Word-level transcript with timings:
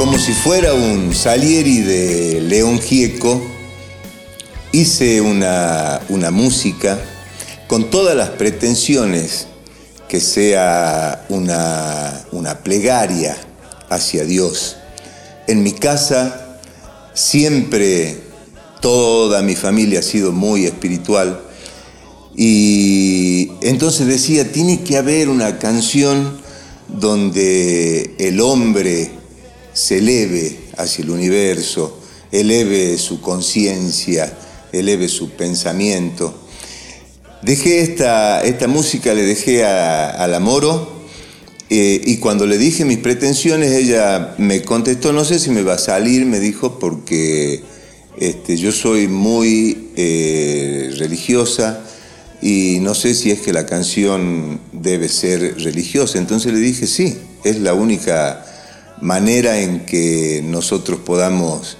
como 0.00 0.18
si 0.18 0.32
fuera 0.32 0.72
un 0.72 1.14
Salieri 1.14 1.80
de 1.80 2.40
León 2.40 2.80
Gieco, 2.80 3.38
hice 4.72 5.20
una, 5.20 6.00
música 6.32 6.98
con 7.66 7.90
todas 7.90 8.16
las 8.16 8.30
pretensiones 8.30 9.46
que 10.08 10.20
sea 10.20 11.26
una, 11.28 12.24
una 12.32 12.60
plegaria 12.60 13.36
hacia 13.90 14.24
Dios. 14.24 14.78
En 15.46 15.62
mi 15.62 15.72
casa 15.72 16.58
siempre 17.12 18.22
toda 18.80 19.42
mi 19.42 19.54
familia 19.54 19.98
ha 19.98 20.02
sido 20.02 20.32
muy 20.32 20.64
espiritual 20.64 21.42
y 22.34 23.52
entonces 23.60 24.06
decía, 24.06 24.50
tiene 24.50 24.82
que 24.82 24.96
haber 24.96 25.28
una 25.28 25.58
canción 25.58 26.40
donde 26.88 28.14
el 28.18 28.40
hombre 28.40 29.19
se 29.72 29.98
eleve 29.98 30.58
hacia 30.76 31.04
el 31.04 31.10
universo, 31.10 31.98
eleve 32.32 32.98
su 32.98 33.20
conciencia, 33.20 34.32
eleve 34.72 35.08
su 35.08 35.30
pensamiento. 35.30 36.34
Dejé 37.42 37.80
esta, 37.80 38.42
esta 38.42 38.68
música, 38.68 39.14
le 39.14 39.22
dejé 39.22 39.64
a, 39.64 40.26
la 40.28 40.40
Moro, 40.40 41.00
eh, 41.70 42.00
y 42.04 42.18
cuando 42.18 42.46
le 42.46 42.58
dije 42.58 42.84
mis 42.84 42.98
pretensiones, 42.98 43.72
ella 43.72 44.34
me 44.38 44.62
contestó, 44.62 45.12
no 45.12 45.24
sé 45.24 45.38
si 45.38 45.50
me 45.50 45.62
va 45.62 45.74
a 45.74 45.78
salir, 45.78 46.26
me 46.26 46.40
dijo, 46.40 46.78
porque 46.78 47.62
este, 48.18 48.56
yo 48.56 48.72
soy 48.72 49.06
muy 49.08 49.90
eh, 49.96 50.92
religiosa 50.98 51.84
y 52.42 52.78
no 52.80 52.94
sé 52.94 53.14
si 53.14 53.30
es 53.30 53.40
que 53.40 53.52
la 53.52 53.66
canción 53.66 54.60
debe 54.72 55.08
ser 55.08 55.62
religiosa. 55.62 56.18
Entonces 56.18 56.52
le 56.52 56.58
dije, 56.58 56.86
sí, 56.86 57.16
es 57.44 57.58
la 57.60 57.72
única 57.74 58.44
manera 59.00 59.60
en 59.60 59.86
que 59.86 60.42
nosotros 60.44 61.00
podamos 61.00 61.76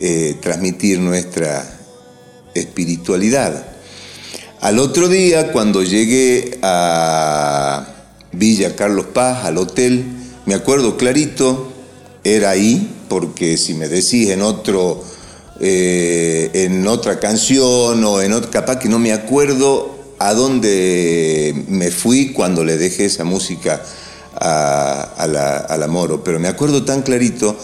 eh, 0.00 0.36
transmitir 0.40 0.98
nuestra 0.98 1.64
espiritualidad. 2.54 3.66
Al 4.60 4.78
otro 4.78 5.08
día, 5.08 5.52
cuando 5.52 5.82
llegué 5.82 6.58
a 6.62 7.86
Villa 8.32 8.74
Carlos 8.76 9.06
Paz, 9.12 9.44
al 9.44 9.58
hotel, 9.58 10.04
me 10.46 10.54
acuerdo 10.54 10.96
clarito, 10.96 11.72
era 12.24 12.50
ahí, 12.50 12.90
porque 13.08 13.58
si 13.58 13.74
me 13.74 13.88
decís 13.88 14.30
en 14.30 14.40
otro, 14.40 15.04
eh, 15.60 16.50
en 16.54 16.86
otra 16.88 17.20
canción 17.20 18.02
o 18.04 18.22
en 18.22 18.32
otra, 18.32 18.50
capaz 18.50 18.78
que 18.78 18.88
no 18.88 18.98
me 18.98 19.12
acuerdo 19.12 19.94
a 20.18 20.32
dónde 20.32 21.64
me 21.68 21.90
fui 21.90 22.32
cuando 22.32 22.64
le 22.64 22.78
dejé 22.78 23.04
esa 23.04 23.24
música 23.24 23.82
a, 24.40 25.26
la, 25.78 25.86
Moro, 25.88 26.24
pero 26.24 26.38
me 26.38 26.48
acuerdo 26.48 26.84
tan 26.84 27.02
clarito 27.02 27.56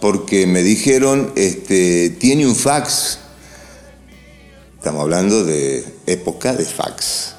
porque 0.00 0.46
me 0.46 0.62
dijeron, 0.62 1.32
este, 1.36 2.10
tiene 2.10 2.46
un 2.46 2.54
fax, 2.54 3.18
estamos 4.76 5.02
hablando 5.02 5.44
de 5.44 5.84
época 6.06 6.54
de 6.54 6.64
fax. 6.64 7.34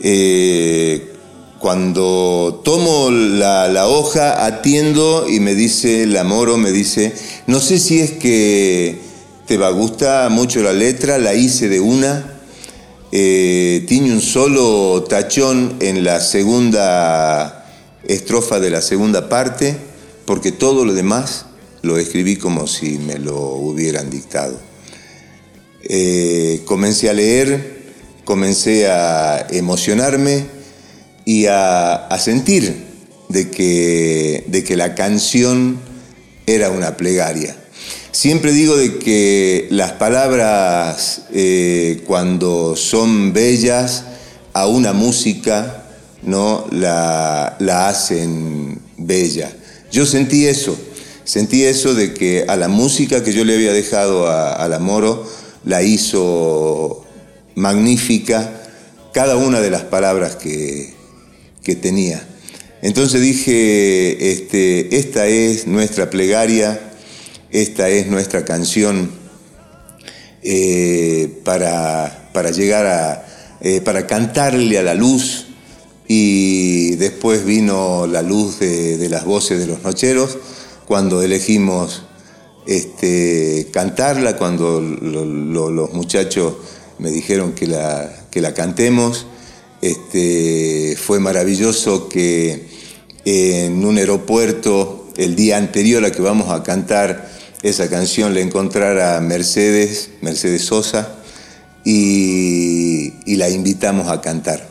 Eh, 0.00 1.14
cuando 1.58 2.60
tomo 2.64 3.10
la, 3.10 3.88
hoja, 3.88 4.46
atiendo 4.46 5.26
y 5.28 5.40
me 5.40 5.54
dice, 5.54 6.06
la 6.06 6.24
Moro 6.24 6.56
me 6.56 6.70
dice, 6.70 7.12
no 7.46 7.60
sé 7.60 7.78
si 7.78 8.00
es 8.00 8.12
que 8.12 9.00
te 9.46 9.56
va 9.56 9.68
a 9.68 9.70
gustar 9.70 10.30
mucho 10.30 10.62
la 10.62 10.72
letra, 10.72 11.18
la 11.18 11.34
hice 11.34 11.68
de 11.68 11.80
una, 11.80 12.38
eh, 13.10 13.84
tiene 13.88 14.12
un 14.12 14.20
solo 14.20 15.04
tachón 15.08 15.76
en 15.80 16.04
la 16.04 16.20
segunda 16.20 17.57
estrofa 18.08 18.58
de 18.58 18.70
la 18.70 18.82
segunda 18.82 19.28
parte, 19.28 19.76
porque 20.24 20.50
todo 20.50 20.84
lo 20.84 20.94
demás 20.94 21.46
lo 21.82 21.98
escribí 21.98 22.36
como 22.36 22.66
si 22.66 22.98
me 22.98 23.18
lo 23.18 23.38
hubieran 23.38 24.10
dictado. 24.10 24.58
Eh, 25.82 26.62
comencé 26.64 27.08
a 27.08 27.12
leer, 27.12 27.78
comencé 28.24 28.88
a 28.90 29.46
emocionarme 29.50 30.46
y 31.24 31.46
a, 31.46 32.08
sentir 32.18 32.86
de 33.28 33.50
que, 33.50 34.44
de 34.48 34.64
que 34.64 34.76
la 34.76 34.94
canción 34.94 35.78
era 36.46 36.70
una 36.70 36.96
plegaria. 36.96 37.56
Siempre 38.10 38.52
digo 38.52 38.76
de 38.76 38.98
que 38.98 39.68
las 39.70 39.92
palabras 39.92 41.22
eh, 41.32 42.02
cuando 42.06 42.74
son 42.74 43.32
bellas 43.32 44.04
a 44.54 44.66
una 44.66 44.92
música 44.92 45.87
¿no? 46.22 46.66
la, 46.70 47.56
hacen 47.88 48.80
bella. 48.96 49.52
Yo 49.90 50.06
sentí 50.06 50.46
eso, 50.46 50.78
sentí 51.24 51.64
eso 51.64 51.94
de 51.94 52.14
que 52.14 52.44
a 52.48 52.56
la 52.56 52.68
música 52.68 53.22
que 53.22 53.32
yo 53.32 53.44
le 53.44 53.54
había 53.54 53.72
dejado 53.72 54.28
a, 54.28 54.66
la 54.68 54.78
Moro 54.78 55.26
la 55.64 55.82
hizo 55.82 57.04
magnífica 57.54 58.52
cada 59.12 59.36
una 59.36 59.60
de 59.60 59.70
las 59.70 59.82
palabras 59.82 60.36
que, 60.36 60.96
tenía. 61.82 62.26
Entonces 62.80 63.20
dije, 63.20 64.32
este, 64.32 64.96
esta 64.96 65.26
es 65.26 65.66
nuestra 65.66 66.08
plegaria, 66.08 66.80
esta 67.50 67.90
es 67.90 68.06
nuestra 68.06 68.46
canción 68.46 69.10
eh, 70.42 71.40
para, 71.44 72.30
para, 72.32 72.52
llegar 72.52 72.86
a, 72.86 73.26
eh, 73.60 73.82
para 73.82 74.06
cantarle 74.06 74.78
a 74.78 74.82
la 74.82 74.94
luz 74.94 75.47
y 76.08 76.96
después 76.96 77.44
vino 77.44 78.06
la 78.06 78.22
luz 78.22 78.58
de, 78.60 79.08
las 79.10 79.26
voces 79.26 79.60
de 79.60 79.66
los 79.66 79.82
nocheros 79.82 80.38
cuando 80.86 81.22
elegimos 81.22 82.02
este, 82.66 83.68
cantarla, 83.70 84.38
cuando 84.38 84.80
los 84.80 85.92
muchachos 85.92 86.54
me 86.98 87.10
dijeron 87.10 87.52
que 87.52 87.66
la, 87.66 88.26
que 88.30 88.40
la 88.40 88.54
cantemos. 88.54 89.26
Este, 89.82 90.96
fue 90.96 91.20
maravilloso 91.20 92.08
que 92.08 92.66
en 93.26 93.84
un 93.84 93.98
aeropuerto 93.98 95.08
el 95.18 95.36
día 95.36 95.58
anterior 95.58 96.04
a 96.06 96.10
que 96.10 96.22
vamos 96.22 96.50
a 96.50 96.62
cantar 96.62 97.30
esa 97.62 97.90
canción 97.90 98.32
le 98.32 98.40
encontrara 98.40 99.20
Mercedes, 99.20 100.10
Mercedes 100.22 100.62
Sosa, 100.62 101.16
y 101.84 103.12
la 103.26 103.50
invitamos 103.50 104.08
a 104.08 104.20
cantar. 104.20 104.67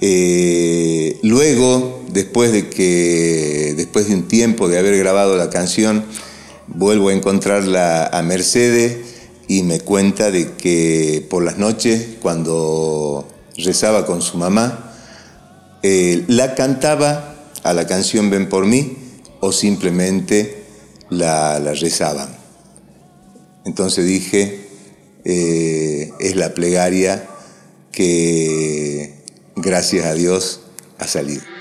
Eh, 0.00 1.18
luego, 1.22 2.04
después 2.12 2.52
de, 2.52 2.68
que, 2.68 3.74
después 3.76 4.08
de 4.08 4.14
un 4.14 4.28
tiempo 4.28 4.68
de 4.68 4.78
haber 4.78 4.96
grabado 4.96 5.36
la 5.36 5.50
canción, 5.50 6.04
vuelvo 6.68 7.08
a 7.08 7.14
encontrarla 7.14 8.06
a 8.06 8.22
Mercedes 8.22 8.96
y 9.48 9.62
me 9.62 9.80
cuenta 9.80 10.30
de 10.30 10.52
que 10.52 11.26
por 11.28 11.42
las 11.42 11.58
noches, 11.58 12.06
cuando 12.20 13.26
rezaba 13.56 14.06
con 14.06 14.22
su 14.22 14.38
mamá, 14.38 14.94
eh, 15.82 16.24
la 16.28 16.54
cantaba 16.54 17.34
a 17.62 17.72
la 17.72 17.86
canción 17.86 18.30
Ven 18.30 18.48
por 18.48 18.66
mí 18.66 18.96
o 19.40 19.52
simplemente 19.52 20.62
la, 21.10 21.58
la 21.58 21.72
rezaban. 21.74 22.28
Entonces 23.64 24.06
dije, 24.06 24.68
eh, 25.24 26.10
es 26.20 26.36
la 26.36 26.54
plegaria 26.54 27.28
que 27.92 29.17
gracias 29.68 30.06
a 30.06 30.14
Dios, 30.14 30.60
ha 30.98 31.06
salido. 31.06 31.57